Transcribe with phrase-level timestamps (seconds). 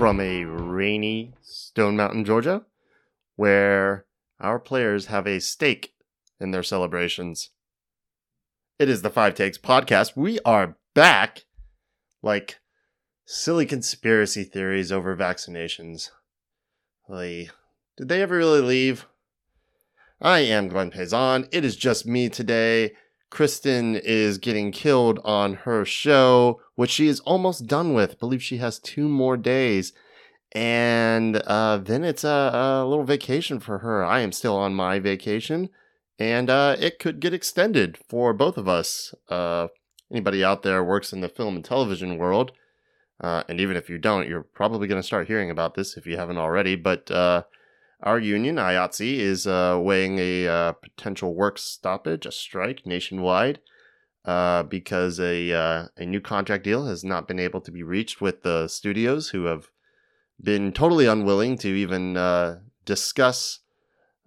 [0.00, 2.64] from a rainy Stone Mountain, Georgia,
[3.36, 4.06] where
[4.40, 5.92] our players have a stake
[6.40, 7.50] in their celebrations.
[8.78, 10.16] It is the Five Takes podcast.
[10.16, 11.44] We are back
[12.22, 12.60] like
[13.26, 16.08] silly conspiracy theories over vaccinations.
[17.06, 17.50] Like,
[17.98, 19.04] did they ever really leave?
[20.18, 21.46] I am Glenn Payson.
[21.52, 22.92] It is just me today.
[23.30, 28.12] Kristen is getting killed on her show, which she is almost done with.
[28.12, 29.92] I believe she has two more days.
[30.52, 34.04] And uh, then it's a, a, little vacation for her.
[34.04, 35.70] I am still on my vacation,
[36.18, 39.14] and uh, it could get extended for both of us.
[39.28, 39.68] Uh,
[40.10, 42.50] anybody out there works in the film and television world,
[43.20, 46.04] uh, and even if you don't, you're probably going to start hearing about this if
[46.04, 46.74] you haven't already.
[46.74, 47.44] But uh,
[48.02, 53.60] our union, IATSE, is uh, weighing a uh, potential work stoppage, a strike nationwide,
[54.24, 58.20] uh, because a uh, a new contract deal has not been able to be reached
[58.20, 59.68] with the studios, who have
[60.42, 63.60] been totally unwilling to even uh, discuss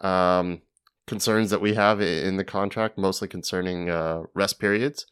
[0.00, 0.62] um,
[1.06, 5.06] concerns that we have in the contract, mostly concerning uh, rest periods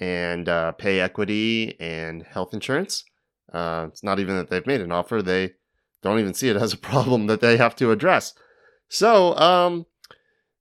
[0.00, 0.46] and
[0.78, 3.04] pay equity and health insurance.
[3.52, 5.54] it's not even that they've made an offer; they
[6.02, 8.34] don't even see it as a problem that they have to address.
[8.88, 9.86] So, um,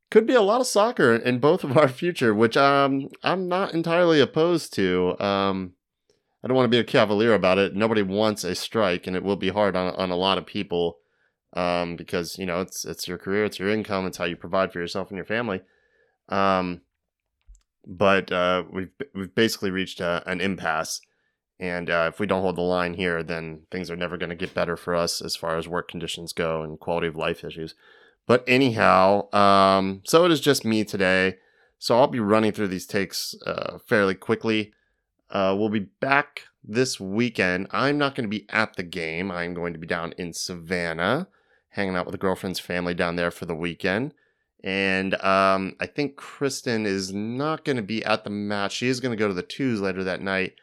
[0.09, 3.73] could be a lot of soccer in both of our future, which um, I'm not
[3.73, 5.19] entirely opposed to.
[5.19, 5.73] Um,
[6.43, 7.75] I don't want to be a cavalier about it.
[7.75, 10.97] Nobody wants a strike, and it will be hard on, on a lot of people
[11.53, 14.71] um, because you know it's it's your career, it's your income, it's how you provide
[14.71, 15.61] for yourself and your family.
[16.29, 16.81] Um,
[17.85, 21.01] but uh, we've we've basically reached a, an impasse
[21.59, 24.35] and uh, if we don't hold the line here, then things are never going to
[24.35, 27.73] get better for us as far as work conditions go and quality of life issues.
[28.27, 31.37] But anyhow, um, so it is just me today.
[31.79, 34.73] So I'll be running through these takes uh, fairly quickly.
[35.29, 37.67] Uh, we'll be back this weekend.
[37.71, 39.31] I'm not going to be at the game.
[39.31, 41.27] I'm going to be down in Savannah,
[41.69, 44.13] hanging out with a girlfriend's family down there for the weekend.
[44.63, 48.73] And um, I think Kristen is not going to be at the match.
[48.73, 50.55] She is going to go to the twos later that night.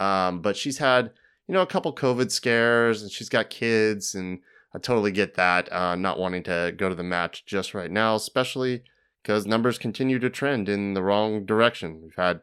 [0.00, 1.12] Um, but she's had,
[1.46, 4.14] you know, a couple COVID scares and she's got kids.
[4.14, 4.40] And
[4.74, 8.14] I totally get that, uh, not wanting to go to the match just right now,
[8.14, 8.82] especially
[9.22, 12.00] because numbers continue to trend in the wrong direction.
[12.02, 12.40] We've had,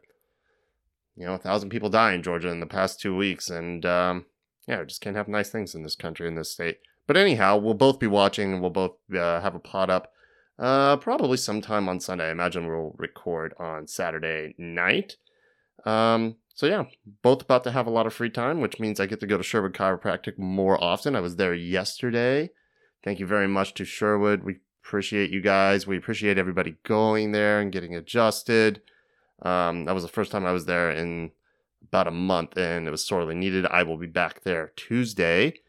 [1.16, 3.50] you know, a thousand people die in Georgia in the past two weeks.
[3.50, 4.26] And, um,
[4.68, 6.78] yeah, just can't have nice things in this country, in this state.
[7.08, 10.12] But anyhow, we'll both be watching and we'll both uh, have a pot up
[10.60, 12.28] uh, probably sometime on Sunday.
[12.28, 15.16] I imagine we'll record on Saturday night.
[15.86, 16.86] Um, so yeah,
[17.22, 19.38] both about to have a lot of free time, which means I get to go
[19.38, 21.16] to Sherwood Chiropractic more often.
[21.16, 22.50] I was there yesterday.
[23.04, 24.44] Thank you very much to Sherwood.
[24.44, 25.86] We appreciate you guys.
[25.86, 28.82] We appreciate everybody going there and getting adjusted.
[29.44, 31.30] Um, that was the first time I was there in
[31.90, 33.68] about a month, and it was sorely needed.
[33.68, 35.60] I will be back there Tuesday.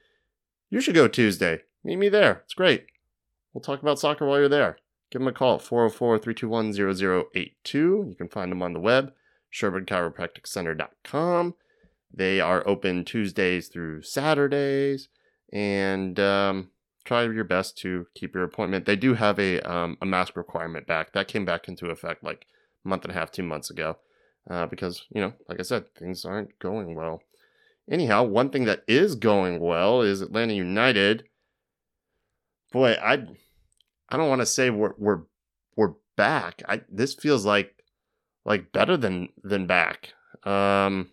[0.71, 1.61] You should go Tuesday.
[1.85, 2.45] Meet me there.
[2.47, 2.87] It's great.
[3.53, 4.79] We'll talk about soccer while you're there.
[5.11, 8.07] Give them a call at 404 321 0082.
[8.09, 9.13] You can find them on the web
[9.53, 11.55] SherwoodChiropracticCenter.com.
[12.13, 15.09] They are open Tuesdays through Saturdays,
[15.53, 16.71] and um,
[17.05, 18.87] try your best to keep your appointment.
[18.87, 22.47] They do have a um, a mask requirement back that came back into effect like
[22.85, 23.99] a month and a half, two months ago,
[24.49, 27.23] uh, because you know, like I said, things aren't going well.
[27.91, 31.25] Anyhow, one thing that is going well is Atlanta United.
[32.73, 33.25] Boy, I
[34.09, 35.23] I don't want to say we're we're
[35.77, 36.63] we're back.
[36.69, 37.78] I this feels like
[38.49, 40.15] like better than than back.
[40.43, 41.11] Um,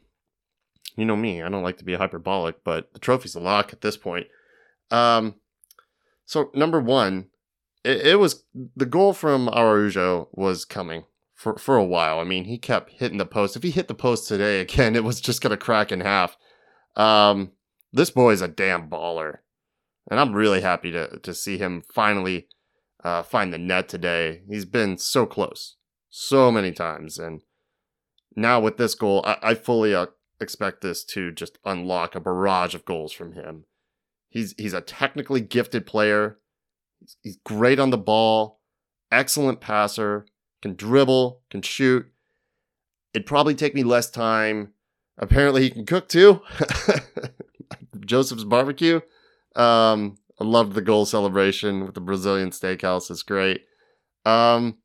[0.96, 3.82] you know me, I don't like to be hyperbolic, but the trophy's a lock at
[3.82, 4.28] this point.
[4.90, 5.36] Um,
[6.26, 7.28] so number one,
[7.84, 11.04] it, it was the goal from Araujo was coming
[11.36, 12.20] for for a while.
[12.20, 13.58] I mean, he kept hitting the post.
[13.58, 16.38] If he hit the post today again, it was just gonna crack in half.
[16.96, 17.52] Um,
[17.92, 19.40] this boy is a damn baller,
[20.10, 22.48] and I'm really happy to to see him finally
[23.04, 24.44] uh, find the net today.
[24.48, 25.76] He's been so close
[26.18, 27.20] so many times.
[27.20, 27.42] And
[28.38, 30.08] now with this goal, I, I fully uh,
[30.40, 33.66] expect this to just unlock a barrage of goals from him.
[34.30, 36.40] He's he's a technically gifted player.
[37.22, 38.62] He's, great on the ball,
[39.12, 40.26] excellent passer,
[40.62, 42.06] can dribble, can shoot.
[43.14, 44.72] It'd probably take me less time.
[45.18, 46.42] Apparently, he can cook too.
[48.06, 49.02] Josef's barbecue.
[49.56, 53.12] Um, I loved the goal celebration with the Brazilian steakhouse.
[53.12, 53.62] It's great.
[54.26, 54.78] Um,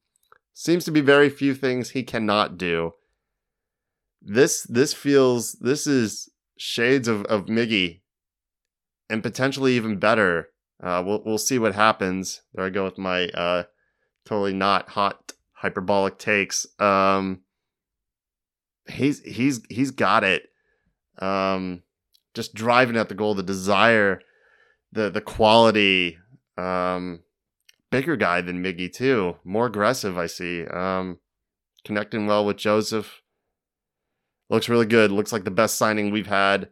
[0.53, 2.95] Seems to be very few things he cannot do.
[4.21, 8.01] This this feels this is shades of, of Miggy
[9.09, 10.51] and potentially even better.
[10.83, 12.43] Uh, we'll we'll see what happens.
[12.55, 13.65] There I go with my uh,
[14.25, 16.67] totally not hot hyperbolic takes.
[16.79, 17.41] Um,
[18.89, 20.45] he's he's he's got it.
[21.19, 21.83] Um,
[22.35, 24.21] just driving at the goal, the desire,
[24.93, 26.19] the the quality.
[26.57, 27.21] Um,
[27.91, 30.17] bigger guy than Miggy too, more aggressive.
[30.17, 30.67] I see.
[30.67, 31.19] Um,
[31.85, 33.23] connecting well with Josef.
[34.49, 35.13] Looks really good.
[35.13, 36.71] Looks like the best signing we've had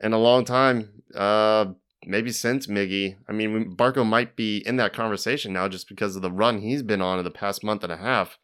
[0.00, 1.02] in a long time.
[1.14, 1.66] Uh,
[2.06, 3.16] maybe since Miggy.
[3.28, 6.82] I mean, Barco might be in that conversation now just because of the run he's
[6.82, 8.38] been on in the past month and a half.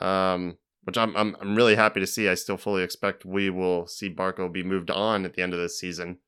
[0.00, 2.28] Um, which I'm, I'm I'm really happy to see.
[2.28, 5.58] I still fully expect we will see Barco be moved on at the end of
[5.58, 6.18] this season,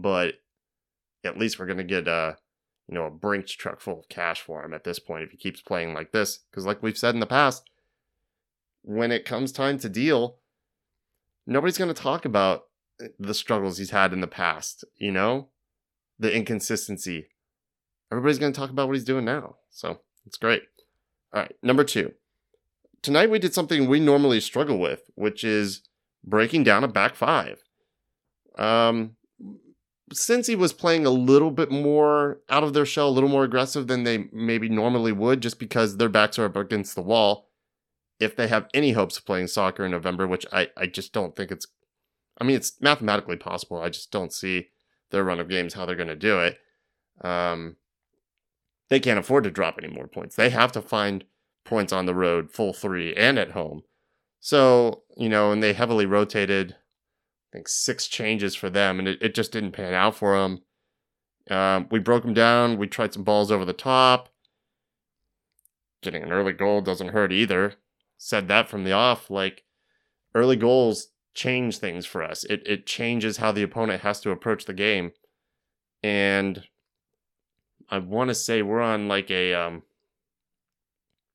[0.00, 0.34] but
[1.24, 2.36] at least we're gonna get a
[2.88, 5.36] you know a Brinks truck full of cash for him at this point if he
[5.36, 6.38] keeps playing like this.
[6.50, 7.68] Because like we've said in the past,
[8.82, 10.36] when it comes time to deal,
[11.46, 12.64] nobody's gonna talk about
[13.18, 14.84] the struggles he's had in the past.
[14.96, 15.48] You know,
[16.18, 17.28] the inconsistency.
[18.12, 19.56] Everybody's gonna talk about what he's doing now.
[19.70, 20.62] So it's great.
[21.32, 22.12] All right, number two
[23.04, 25.82] tonight we did something we normally struggle with, which is
[26.24, 27.62] breaking down a back five.
[28.58, 29.16] Um,
[30.12, 33.44] since he was playing a little bit more out of their shell, a little more
[33.44, 37.48] aggressive than they maybe normally would, just because their backs are up against the wall.
[38.20, 41.34] If they have any hopes of playing soccer in November, which I, I just don't
[41.34, 41.66] think it's,
[42.40, 43.80] I mean, it's mathematically possible.
[43.80, 44.68] I just don't see
[45.10, 46.58] their run of games how they're going to do it.
[47.22, 47.76] Um,
[48.88, 50.36] they can't afford to drop any more points.
[50.36, 51.24] They have to find
[51.64, 53.82] points on the road, full three, and at home.
[54.40, 56.76] So, you know, and they heavily rotated,
[57.54, 60.62] think, six changes for them, and it, it just didn't pan out for them.
[61.48, 62.78] Um, we broke them down.
[62.78, 64.28] We tried some balls over the top.
[66.02, 67.74] Getting an early goal doesn't hurt either.
[68.18, 69.30] Said that from the off.
[69.30, 69.64] Like,
[70.34, 72.44] early goals change things for us.
[72.44, 75.12] It, it changes how the opponent has to approach the game.
[76.02, 76.64] And
[77.88, 79.82] I want to say we're on like a um,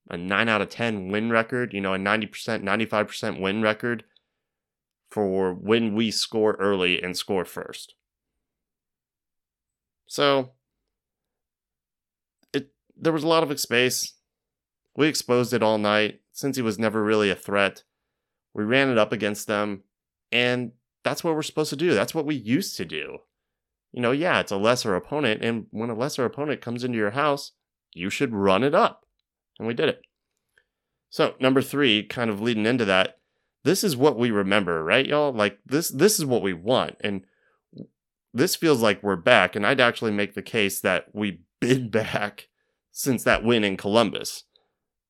[0.10, 4.04] a 9 out of 10 win record, you know, a 90%, 95% win record
[5.10, 7.96] for when we score early and score first.
[10.08, 10.52] So
[12.54, 14.14] it there was a lot of space.
[14.96, 17.84] We exposed it all night Cincy was never really a threat.
[18.54, 19.84] We ran it up against them
[20.32, 20.72] and
[21.04, 21.94] that's what we're supposed to do.
[21.94, 23.20] That's what we used to do.
[23.92, 27.12] You know, yeah, it's a lesser opponent and when a lesser opponent comes into your
[27.12, 27.52] house,
[27.94, 29.06] you should run it up
[29.58, 30.02] and we did it.
[31.10, 33.19] So, number 3, kind of leading into that,
[33.64, 35.32] this is what we remember, right y'all?
[35.32, 37.26] Like this this is what we want and
[38.34, 42.48] this feels like we're back and I'd actually make the case that we've been back
[42.92, 44.44] since that win in Columbus.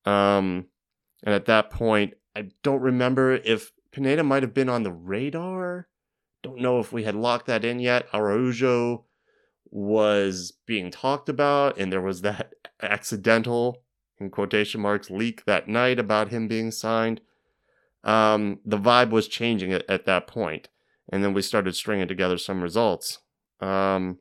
[0.05, 0.65] Um
[1.23, 5.87] and at that point, I don't remember if Pineda might have been on the radar.
[6.41, 8.07] Don't know if we had locked that in yet.
[8.13, 9.05] Araujo
[9.71, 13.83] was being talked about, and there was that accidental
[14.19, 17.21] in quotation marks leak that night about him being signed.
[18.03, 20.69] Um, the vibe was changing at, at that point,
[21.11, 23.19] and then we started stringing together some results.
[23.59, 24.19] Um,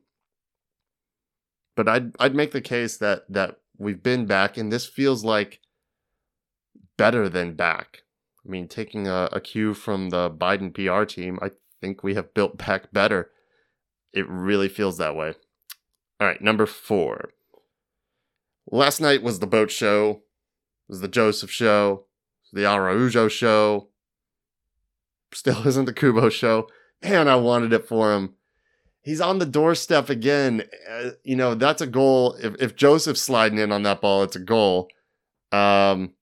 [1.75, 5.61] but I'd I'd make the case that that we've been back, and this feels like
[6.97, 8.03] better than back.
[8.45, 12.33] I mean, taking a, a cue from the Biden PR team, I think we have
[12.33, 13.31] built back better.
[14.11, 15.35] It really feels that way.
[16.19, 17.29] All right, number four.
[18.71, 22.05] Last night was the boat show, it was the Josef show,
[22.51, 23.89] the Araujo show.
[25.33, 26.67] Still isn't the Cubo show.
[27.03, 28.35] Man, I wanted it for him.
[29.01, 30.63] He's on the doorstep again.
[30.89, 32.35] Uh, you know, that's a goal.
[32.41, 34.89] If, if Josef's sliding in on that ball, it's a goal.
[35.51, 36.13] Um,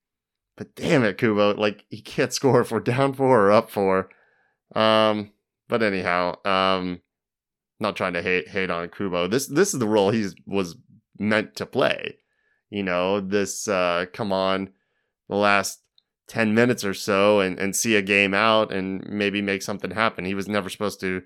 [0.55, 1.57] but damn it, Cubo.
[1.57, 4.09] Like, he can't score if we're down four or up four.
[4.75, 5.31] Um,
[5.67, 7.01] but anyhow, um,
[7.79, 9.29] not trying to hate hate on Cubo.
[9.29, 10.75] This this is the role he was
[11.17, 12.17] meant to play
[12.69, 14.69] you know, this uh, come on
[15.29, 15.81] the last
[16.27, 20.25] 10 minutes or so and, and see a game out and maybe make something happen.
[20.25, 21.21] He was never supposed to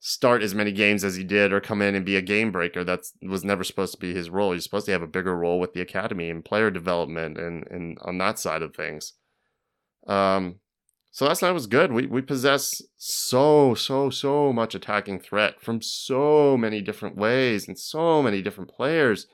[0.00, 2.84] start as many games as he did or come in and be a game breaker.
[2.84, 4.52] That was never supposed to be his role.
[4.52, 7.98] He's supposed to have a bigger role with the academy and player development and, and
[8.02, 9.14] on that side of things.
[10.06, 10.56] Um,
[11.16, 11.92] so last night was good.
[11.92, 17.78] We we possess so so so much attacking threat from so many different ways and
[17.78, 19.26] so many different players.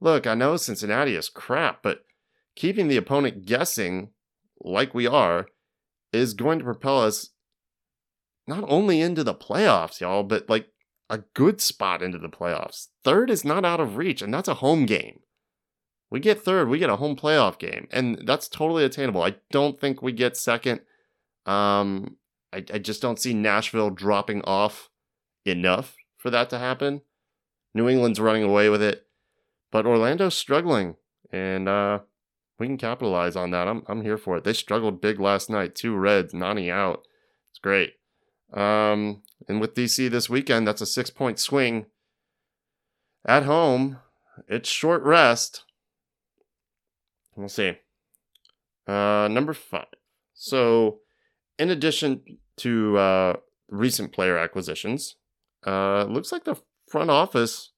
[0.00, 2.00] Look, I know Cincinnati is crap, but
[2.56, 4.10] keeping the opponent guessing,
[4.60, 5.46] like we are,
[6.12, 7.30] is going to propel us
[8.46, 10.68] not only into the playoffs, y'all, but like
[11.08, 12.88] a good spot into the playoffs.
[13.04, 15.20] Third is not out of reach, and that's a home game.
[16.10, 19.22] We get third, we get a home playoff game, and that's totally attainable.
[19.22, 20.80] I don't think we get second.
[21.44, 22.16] Um,
[22.52, 24.88] I, I just don't see Nashville dropping off
[25.44, 27.02] enough for that to happen.
[27.74, 29.02] New England's running away with it.
[29.72, 30.94] But Orlando's struggling,
[31.32, 31.98] and uh,
[32.58, 33.68] we can capitalize on that.
[33.68, 34.44] I'm I'm here for it.
[34.44, 35.74] They struggled big last night.
[35.74, 37.02] Two Reds, Nani out.
[37.50, 37.94] It's great.
[38.52, 41.86] Um, and with DC this weekend, that's a six point swing.
[43.26, 43.98] At home,
[44.48, 45.64] it's short rest.
[47.34, 47.78] We'll see.
[48.86, 49.86] Uh, number five.
[50.32, 51.00] So,
[51.58, 53.36] in addition to uh,
[53.68, 55.16] recent player acquisitions,
[55.66, 56.56] uh, looks like the
[56.88, 57.72] front office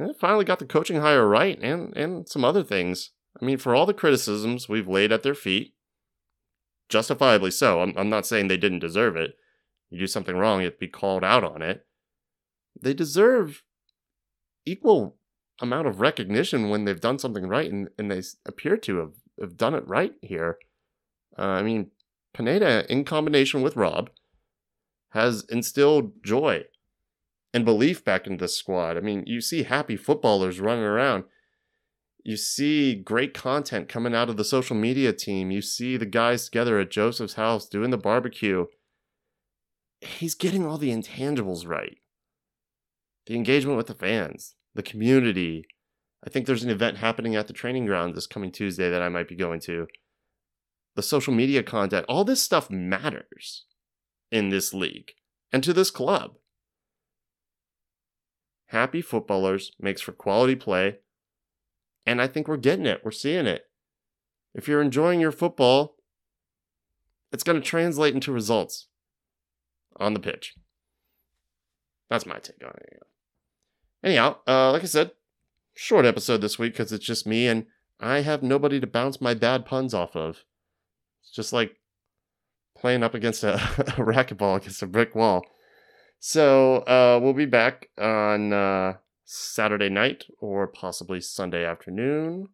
[0.00, 3.12] eh, finally got the coaching hire right and, and some other things.
[3.40, 5.74] I mean, for all the criticisms we've laid at their feet,
[6.88, 7.80] justifiably so.
[7.80, 9.36] I'm, I'm not saying they didn't deserve it.
[9.90, 11.86] You do something wrong, you have to be called out on it.
[12.80, 13.62] They deserve
[14.64, 15.16] equal
[15.60, 19.56] amount of recognition when they've done something right, and, and they appear to have, have
[19.56, 20.58] done it right here.
[21.38, 21.90] Uh, I mean,
[22.32, 24.10] Pineda, in combination with Rob,
[25.10, 26.64] has instilled joy
[27.52, 28.96] and belief back into the squad.
[28.96, 31.24] I mean, you see happy footballers running around.
[32.22, 35.50] You see great content coming out of the social media team.
[35.50, 38.66] You see the guys together at Josef's house doing the barbecue.
[40.00, 41.98] He's getting all the intangibles right.
[43.26, 45.66] The engagement with the fans, the community.
[46.26, 49.08] I think there's an event happening at the training ground this coming Tuesday that I
[49.08, 49.86] might be going to.
[50.96, 53.64] The social media content, all this stuff matters
[54.30, 55.12] in this league
[55.52, 56.32] and to this club.
[58.66, 60.98] Happy footballers makes for quality play,
[62.06, 63.02] and I think we're getting it.
[63.04, 63.66] We're seeing it.
[64.54, 65.96] If you're enjoying your football,
[67.32, 68.88] it's going to translate into results
[69.96, 70.54] on the pitch.
[72.08, 73.02] That's my take on it.
[74.02, 75.12] Anyhow, uh, like I said,
[75.74, 77.66] short episode this week because it's just me and
[78.00, 80.44] I have nobody to bounce my bad puns off of.
[81.22, 81.76] It's just like
[82.76, 85.42] playing up against a, a racquetball against a brick wall.
[86.18, 92.48] So uh, we'll be back on uh, Saturday night or possibly Sunday afternoon.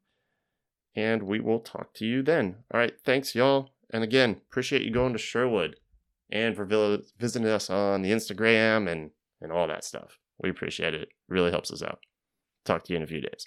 [0.94, 2.56] And we will talk to you then.
[2.72, 2.94] All right.
[3.04, 3.70] Thanks, y'all.
[3.90, 5.76] And again, appreciate you going to Sherwood
[6.30, 6.64] and for
[7.18, 10.18] visiting us on the Instagram and, and all that stuff.
[10.42, 11.08] We appreciate it.
[11.28, 12.00] really helps us out.
[12.64, 13.46] Talk to you in a few days.